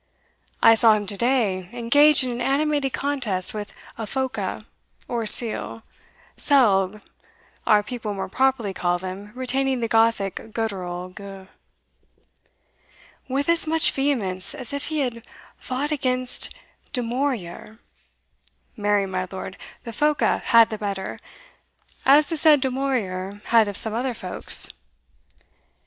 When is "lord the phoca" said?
19.31-20.39